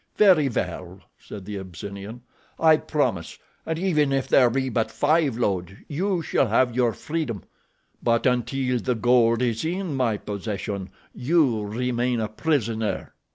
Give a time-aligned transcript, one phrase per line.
[0.17, 2.23] "Very well," said the Abyssinian,
[2.59, 7.43] "I promise, and even if there be but five loads you shall have your freedom;
[8.01, 13.13] but until the gold is in my possession you remain a prisoner."